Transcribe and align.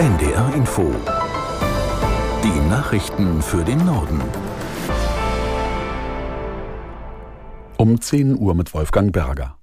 NDR 0.00 0.54
Info. 0.54 0.90
Die 2.42 2.68
Nachrichten 2.70 3.42
für 3.42 3.62
den 3.62 3.84
Norden. 3.84 4.22
Um 7.76 8.00
10 8.00 8.38
Uhr 8.38 8.54
mit 8.54 8.72
Wolfgang 8.72 9.12
Berger. 9.12 9.58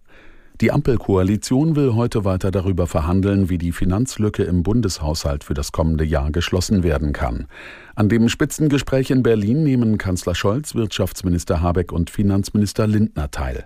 Die 0.62 0.72
Ampelkoalition 0.72 1.76
will 1.76 1.96
heute 1.96 2.24
weiter 2.24 2.52
darüber 2.52 2.86
verhandeln, 2.86 3.50
wie 3.50 3.58
die 3.58 3.72
Finanzlücke 3.72 4.44
im 4.44 4.62
Bundeshaushalt 4.62 5.44
für 5.44 5.56
das 5.56 5.72
kommende 5.72 6.04
Jahr 6.04 6.30
geschlossen 6.30 6.84
werden 6.84 7.14
kann. 7.14 7.48
An 7.96 8.08
dem 8.08 8.30
Spitzengespräch 8.30 9.10
in 9.10 9.24
Berlin 9.24 9.64
nehmen 9.64 9.98
Kanzler 9.98 10.36
Scholz, 10.36 10.76
Wirtschaftsminister 10.76 11.64
Habeck 11.64 11.92
und 11.92 12.12
Finanzminister 12.12 12.86
Lindner 12.86 13.32
teil. 13.32 13.66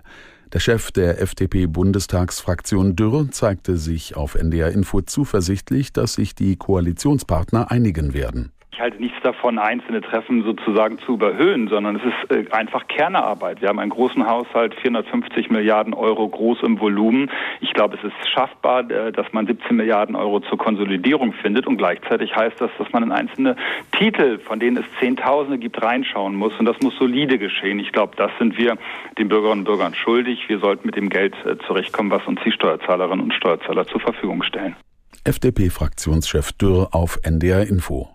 Der 0.52 0.60
Chef 0.60 0.92
der 0.92 1.18
FDP-Bundestagsfraktion 1.22 2.94
Dürr 2.94 3.30
zeigte 3.30 3.78
sich 3.78 4.16
auf 4.16 4.34
NDR 4.34 4.70
Info 4.70 5.00
zuversichtlich, 5.00 5.94
dass 5.94 6.12
sich 6.12 6.34
die 6.34 6.56
Koalitionspartner 6.56 7.70
einigen 7.70 8.12
werden. 8.12 8.52
Ich 8.74 8.80
halte 8.80 8.98
nichts 8.98 9.18
davon, 9.22 9.58
einzelne 9.58 10.00
Treffen 10.00 10.44
sozusagen 10.44 10.98
zu 11.00 11.12
überhöhen, 11.12 11.68
sondern 11.68 11.96
es 11.96 12.02
ist 12.04 12.30
äh, 12.30 12.50
einfach 12.52 12.88
Kernearbeit. 12.88 13.60
Wir 13.60 13.68
haben 13.68 13.78
einen 13.78 13.90
großen 13.90 14.26
Haushalt, 14.26 14.74
450 14.76 15.50
Milliarden 15.50 15.92
Euro 15.92 16.26
groß 16.26 16.62
im 16.62 16.80
Volumen. 16.80 17.30
Ich 17.60 17.74
glaube, 17.74 17.98
es 17.98 18.02
ist 18.02 18.30
schaffbar, 18.30 18.90
äh, 18.90 19.12
dass 19.12 19.30
man 19.32 19.46
17 19.46 19.76
Milliarden 19.76 20.16
Euro 20.16 20.40
zur 20.40 20.56
Konsolidierung 20.56 21.34
findet 21.34 21.66
und 21.66 21.76
gleichzeitig 21.76 22.34
heißt 22.34 22.62
das, 22.62 22.70
dass 22.78 22.90
man 22.92 23.02
in 23.02 23.12
einzelne 23.12 23.56
Titel, 23.98 24.38
von 24.38 24.58
denen 24.58 24.78
es 24.78 24.86
Zehntausende 24.98 25.58
gibt, 25.58 25.82
reinschauen 25.82 26.34
muss 26.34 26.58
und 26.58 26.64
das 26.64 26.80
muss 26.80 26.96
solide 26.96 27.36
geschehen. 27.36 27.78
Ich 27.78 27.92
glaube, 27.92 28.16
das 28.16 28.30
sind 28.38 28.56
wir 28.56 28.78
den 29.18 29.28
Bürgerinnen 29.28 29.60
und 29.60 29.64
Bürgern 29.64 29.94
schuldig. 29.94 30.48
Wir 30.48 30.60
sollten 30.60 30.86
mit 30.86 30.96
dem 30.96 31.10
Geld 31.10 31.34
äh, 31.44 31.58
zurechtkommen, 31.66 32.10
was 32.10 32.26
uns 32.26 32.40
die 32.42 32.52
Steuerzahlerinnen 32.52 33.22
und 33.22 33.34
Steuerzahler 33.34 33.86
zur 33.86 34.00
Verfügung 34.00 34.42
stellen. 34.42 34.76
FDP-Fraktionschef 35.24 36.52
Dürr 36.52 36.88
auf 36.92 37.18
NDR 37.22 37.68
Info. 37.68 38.08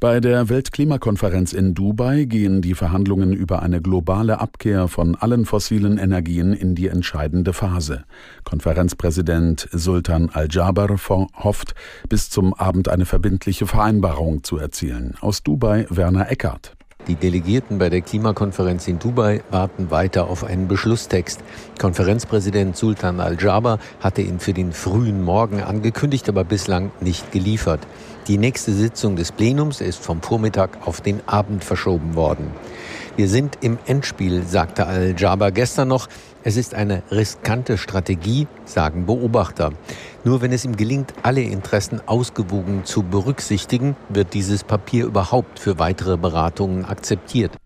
Bei 0.00 0.20
der 0.20 0.48
Weltklimakonferenz 0.48 1.52
in 1.52 1.74
Dubai 1.74 2.22
gehen 2.22 2.62
die 2.62 2.74
Verhandlungen 2.74 3.32
über 3.32 3.62
eine 3.62 3.82
globale 3.82 4.38
Abkehr 4.38 4.86
von 4.86 5.16
allen 5.16 5.44
fossilen 5.44 5.98
Energien 5.98 6.52
in 6.52 6.76
die 6.76 6.86
entscheidende 6.86 7.52
Phase. 7.52 8.04
Konferenzpräsident 8.44 9.68
Sultan 9.72 10.30
Al-Jaber 10.32 10.86
hofft, 10.88 11.74
bis 12.08 12.30
zum 12.30 12.54
Abend 12.54 12.88
eine 12.88 13.06
verbindliche 13.06 13.66
Vereinbarung 13.66 14.44
zu 14.44 14.56
erzielen. 14.56 15.16
Aus 15.20 15.42
Dubai 15.42 15.86
Werner 15.90 16.30
Eckert. 16.30 16.77
Die 17.08 17.14
Delegierten 17.14 17.78
bei 17.78 17.88
der 17.88 18.02
Klimakonferenz 18.02 18.86
in 18.86 18.98
Dubai 18.98 19.40
warten 19.50 19.90
weiter 19.90 20.28
auf 20.28 20.44
einen 20.44 20.68
Beschlusstext. 20.68 21.40
Konferenzpräsident 21.80 22.76
Sultan 22.76 23.18
Al-Jaber 23.18 23.78
hatte 24.00 24.20
ihn 24.20 24.40
für 24.40 24.52
den 24.52 24.72
frühen 24.72 25.24
Morgen 25.24 25.62
angekündigt, 25.62 26.28
aber 26.28 26.44
bislang 26.44 26.90
nicht 27.00 27.32
geliefert. 27.32 27.80
Die 28.26 28.36
nächste 28.36 28.74
Sitzung 28.74 29.16
des 29.16 29.32
Plenums 29.32 29.80
ist 29.80 30.04
vom 30.04 30.20
Vormittag 30.20 30.86
auf 30.86 31.00
den 31.00 31.26
Abend 31.26 31.64
verschoben 31.64 32.14
worden. 32.14 32.50
Wir 33.16 33.28
sind 33.28 33.56
im 33.62 33.78
Endspiel, 33.86 34.42
sagte 34.42 34.86
Al-Jaber 34.86 35.50
gestern 35.50 35.88
noch. 35.88 36.08
Es 36.44 36.56
ist 36.56 36.74
eine 36.74 37.02
riskante 37.10 37.76
Strategie, 37.78 38.46
sagen 38.64 39.06
Beobachter. 39.06 39.72
Nur 40.24 40.40
wenn 40.40 40.52
es 40.52 40.64
ihm 40.64 40.76
gelingt, 40.76 41.12
alle 41.22 41.42
Interessen 41.42 42.00
ausgewogen 42.06 42.84
zu 42.84 43.02
berücksichtigen, 43.02 43.96
wird 44.08 44.34
dieses 44.34 44.62
Papier 44.62 45.06
überhaupt 45.06 45.58
für 45.58 45.78
weitere 45.78 46.16
Beratungen 46.16 46.84
akzeptiert. 46.84 47.56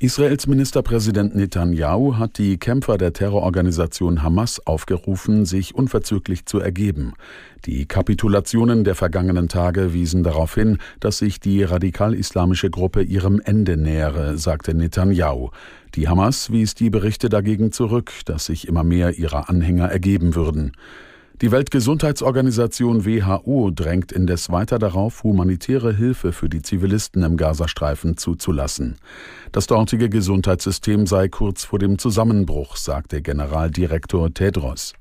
Israels 0.00 0.46
Ministerpräsident 0.46 1.34
Netanyahu 1.34 2.18
hat 2.18 2.38
die 2.38 2.56
Kämpfer 2.56 2.98
der 2.98 3.12
Terrororganisation 3.12 4.22
Hamas 4.22 4.64
aufgerufen, 4.64 5.44
sich 5.44 5.74
unverzüglich 5.74 6.46
zu 6.46 6.60
ergeben. 6.60 7.14
Die 7.64 7.84
Kapitulationen 7.84 8.84
der 8.84 8.94
vergangenen 8.94 9.48
Tage 9.48 9.92
wiesen 9.92 10.22
darauf 10.22 10.54
hin, 10.54 10.78
dass 11.00 11.18
sich 11.18 11.40
die 11.40 11.64
radikal-islamische 11.64 12.70
Gruppe 12.70 13.02
ihrem 13.02 13.40
Ende 13.44 13.76
nähere, 13.76 14.38
sagte 14.38 14.72
Netanyahu. 14.72 15.50
Die 15.96 16.06
Hamas 16.06 16.52
wies 16.52 16.76
die 16.76 16.90
Berichte 16.90 17.28
dagegen 17.28 17.72
zurück, 17.72 18.12
dass 18.24 18.46
sich 18.46 18.68
immer 18.68 18.84
mehr 18.84 19.18
ihrer 19.18 19.48
Anhänger 19.48 19.90
ergeben 19.90 20.36
würden. 20.36 20.74
Die 21.40 21.52
Weltgesundheitsorganisation 21.52 23.04
WHO 23.04 23.70
drängt 23.70 24.10
indes 24.10 24.50
weiter 24.50 24.80
darauf, 24.80 25.22
humanitäre 25.22 25.94
Hilfe 25.94 26.32
für 26.32 26.48
die 26.48 26.62
Zivilisten 26.62 27.22
im 27.22 27.36
Gazastreifen 27.36 28.16
zuzulassen. 28.16 28.96
Das 29.52 29.68
dortige 29.68 30.08
Gesundheitssystem 30.08 31.06
sei 31.06 31.28
kurz 31.28 31.62
vor 31.62 31.78
dem 31.78 31.96
Zusammenbruch, 31.96 32.74
sagte 32.74 33.22
Generaldirektor 33.22 34.34
Tedros. 34.34 34.94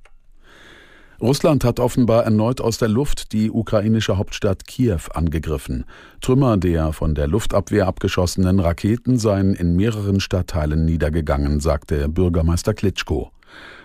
Russland 1.19 1.63
hat 1.63 1.79
offenbar 1.79 2.25
erneut 2.25 2.61
aus 2.61 2.77
der 2.77 2.89
Luft 2.89 3.33
die 3.33 3.49
ukrainische 3.49 4.19
Hauptstadt 4.19 4.67
Kiew 4.67 5.09
angegriffen. 5.15 5.85
Trümmer 6.21 6.57
der 6.57 6.93
von 6.93 7.15
der 7.15 7.25
Luftabwehr 7.25 7.87
abgeschossenen 7.87 8.59
Raketen 8.59 9.17
seien 9.17 9.55
in 9.55 9.75
mehreren 9.75 10.19
Stadtteilen 10.19 10.85
niedergegangen, 10.85 11.59
sagte 11.61 12.07
Bürgermeister 12.07 12.75
Klitschko. 12.75 13.31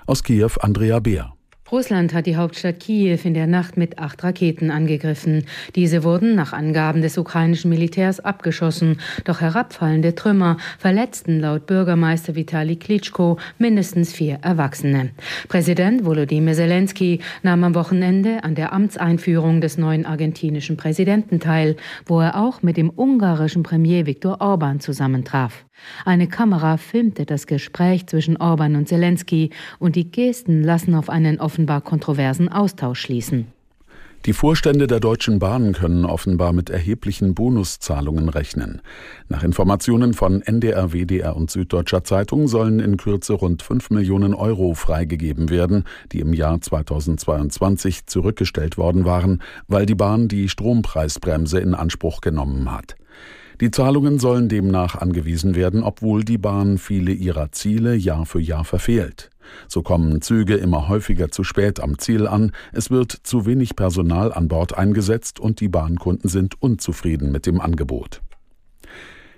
Aus 0.04 0.22
Kiew 0.22 0.50
Andrea 0.60 1.00
Beer. 1.00 1.32
Russland 1.72 2.12
hat 2.12 2.26
die 2.26 2.36
Hauptstadt 2.36 2.80
Kiew 2.80 3.20
in 3.24 3.32
der 3.32 3.46
Nacht 3.46 3.78
mit 3.78 3.98
acht 3.98 4.22
Raketen 4.22 4.70
angegriffen. 4.70 5.46
Diese 5.74 6.04
wurden 6.04 6.34
nach 6.34 6.52
Angaben 6.52 7.00
des 7.00 7.16
ukrainischen 7.16 7.70
Militärs 7.70 8.20
abgeschossen. 8.20 8.98
Doch 9.24 9.40
herabfallende 9.40 10.14
Trümmer 10.14 10.58
verletzten 10.78 11.40
laut 11.40 11.66
Bürgermeister 11.66 12.34
Vitali 12.34 12.76
Klitschko 12.76 13.38
mindestens 13.56 14.12
vier 14.12 14.40
Erwachsene. 14.42 15.12
Präsident 15.48 16.04
Volodymyr 16.04 16.52
Zelensky 16.52 17.20
nahm 17.42 17.64
am 17.64 17.74
Wochenende 17.74 18.44
an 18.44 18.54
der 18.54 18.74
Amtseinführung 18.74 19.62
des 19.62 19.78
neuen 19.78 20.04
argentinischen 20.04 20.76
Präsidenten 20.76 21.40
teil, 21.40 21.76
wo 22.04 22.20
er 22.20 22.36
auch 22.36 22.60
mit 22.60 22.76
dem 22.76 22.90
ungarischen 22.90 23.62
Premier 23.62 24.04
Viktor 24.04 24.42
Orban 24.42 24.80
zusammentraf. 24.80 25.64
Eine 26.04 26.28
Kamera 26.28 26.76
filmte 26.76 27.24
das 27.24 27.46
Gespräch 27.46 28.06
zwischen 28.06 28.36
Orban 28.36 28.76
und 28.76 28.88
Zelensky 28.88 29.50
und 29.78 29.96
die 29.96 30.10
Gesten 30.10 30.62
lassen 30.62 30.94
auf 30.94 31.08
einen 31.08 31.40
offenbar 31.62 31.80
kontroversen 31.80 32.48
Austausch 32.48 33.00
schließen. 33.00 33.46
Die 34.26 34.32
Vorstände 34.32 34.88
der 34.88 34.98
Deutschen 34.98 35.38
Bahn 35.38 35.72
können 35.74 36.04
offenbar 36.04 36.52
mit 36.52 36.70
erheblichen 36.70 37.34
Bonuszahlungen 37.34 38.28
rechnen. 38.28 38.80
Nach 39.28 39.44
Informationen 39.44 40.12
von 40.12 40.42
NDR, 40.42 40.92
WDR 40.92 41.36
und 41.36 41.52
Süddeutscher 41.52 42.02
Zeitung 42.02 42.48
sollen 42.48 42.80
in 42.80 42.96
Kürze 42.96 43.34
rund 43.34 43.62
5 43.62 43.90
Millionen 43.90 44.34
Euro 44.34 44.74
freigegeben 44.74 45.50
werden, 45.50 45.84
die 46.10 46.20
im 46.20 46.34
Jahr 46.34 46.60
2022 46.60 48.06
zurückgestellt 48.06 48.76
worden 48.76 49.04
waren, 49.04 49.40
weil 49.68 49.86
die 49.86 49.96
Bahn 49.96 50.26
die 50.26 50.48
Strompreisbremse 50.48 51.60
in 51.60 51.74
Anspruch 51.74 52.20
genommen 52.20 52.72
hat. 52.72 52.96
Die 53.60 53.70
Zahlungen 53.70 54.18
sollen 54.18 54.48
demnach 54.48 54.96
angewiesen 54.96 55.54
werden, 55.54 55.84
obwohl 55.84 56.24
die 56.24 56.38
Bahn 56.38 56.78
viele 56.78 57.12
ihrer 57.12 57.52
Ziele 57.52 57.94
Jahr 57.94 58.26
für 58.26 58.40
Jahr 58.40 58.64
verfehlt. 58.64 59.31
So 59.68 59.82
kommen 59.82 60.22
Züge 60.22 60.56
immer 60.56 60.88
häufiger 60.88 61.30
zu 61.30 61.44
spät 61.44 61.80
am 61.80 61.98
Ziel 61.98 62.26
an, 62.26 62.52
es 62.72 62.90
wird 62.90 63.12
zu 63.12 63.46
wenig 63.46 63.76
Personal 63.76 64.32
an 64.32 64.48
Bord 64.48 64.76
eingesetzt 64.76 65.40
und 65.40 65.60
die 65.60 65.68
Bahnkunden 65.68 66.28
sind 66.28 66.60
unzufrieden 66.60 67.32
mit 67.32 67.46
dem 67.46 67.60
Angebot. 67.60 68.22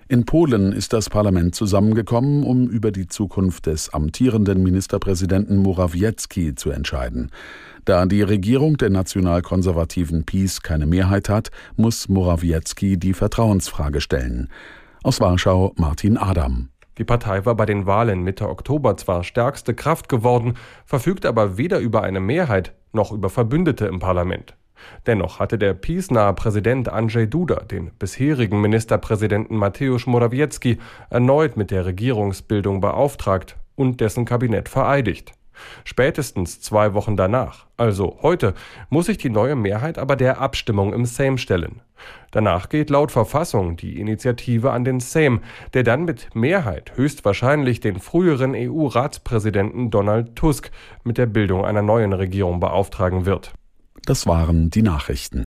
In 0.06 0.26
Polen 0.26 0.72
ist 0.72 0.92
das 0.92 1.08
Parlament 1.08 1.54
zusammengekommen, 1.54 2.44
um 2.44 2.68
über 2.68 2.92
die 2.92 3.06
Zukunft 3.06 3.66
des 3.66 3.88
amtierenden 3.88 4.62
Ministerpräsidenten 4.62 5.56
Morawiecki 5.56 6.54
zu 6.54 6.70
entscheiden. 6.70 7.30
Da 7.86 8.04
die 8.04 8.22
Regierung 8.22 8.76
der 8.76 8.90
nationalkonservativen 8.90 10.24
PiS 10.24 10.60
keine 10.60 10.86
Mehrheit 10.86 11.30
hat, 11.30 11.50
muss 11.76 12.08
Morawiecki 12.08 12.98
die 12.98 13.14
Vertrauensfrage 13.14 14.02
stellen. 14.02 14.48
Aus 15.02 15.20
Warschau 15.20 15.72
Martin 15.76 16.18
Adam. 16.18 16.68
Die 16.98 17.04
Partei 17.04 17.44
war 17.44 17.54
bei 17.54 17.66
den 17.66 17.86
Wahlen 17.86 18.22
Mitte 18.22 18.48
Oktober 18.48 18.96
zwar 18.96 19.24
stärkste 19.24 19.74
Kraft 19.74 20.08
geworden, 20.08 20.54
verfügt 20.84 21.26
aber 21.26 21.58
weder 21.58 21.78
über 21.78 22.02
eine 22.02 22.20
Mehrheit 22.20 22.72
noch 22.92 23.10
über 23.12 23.30
Verbündete 23.30 23.86
im 23.86 23.98
Parlament. 23.98 24.56
Dennoch 25.06 25.38
hatte 25.38 25.58
der 25.58 25.74
PiS-nahe 25.74 26.34
Präsident 26.34 26.88
Andrzej 26.88 27.26
Duda 27.26 27.56
den 27.56 27.90
bisherigen 27.98 28.60
Ministerpräsidenten 28.60 29.56
Mateusz 29.56 30.06
Morawiecki 30.06 30.78
erneut 31.10 31.56
mit 31.56 31.70
der 31.70 31.86
Regierungsbildung 31.86 32.80
beauftragt 32.80 33.56
und 33.76 34.00
dessen 34.00 34.24
Kabinett 34.24 34.68
vereidigt. 34.68 35.32
Spätestens 35.84 36.60
zwei 36.60 36.94
Wochen 36.94 37.16
danach, 37.16 37.66
also 37.76 38.18
heute, 38.22 38.54
muss 38.90 39.06
sich 39.06 39.18
die 39.18 39.30
neue 39.30 39.56
Mehrheit 39.56 39.98
aber 39.98 40.16
der 40.16 40.40
Abstimmung 40.40 40.92
im 40.92 41.04
Sejm 41.04 41.38
stellen. 41.38 41.80
Danach 42.30 42.68
geht 42.68 42.90
laut 42.90 43.12
Verfassung 43.12 43.76
die 43.76 44.00
Initiative 44.00 44.72
an 44.72 44.84
den 44.84 45.00
Sejm, 45.00 45.40
der 45.72 45.84
dann 45.84 46.04
mit 46.04 46.34
Mehrheit 46.34 46.92
höchstwahrscheinlich 46.96 47.80
den 47.80 48.00
früheren 48.00 48.54
EU-Ratspräsidenten 48.54 49.90
Donald 49.90 50.36
Tusk 50.36 50.70
mit 51.04 51.18
der 51.18 51.26
Bildung 51.26 51.64
einer 51.64 51.82
neuen 51.82 52.12
Regierung 52.12 52.60
beauftragen 52.60 53.26
wird. 53.26 53.52
Das 54.04 54.26
waren 54.26 54.70
die 54.70 54.82
Nachrichten. 54.82 55.44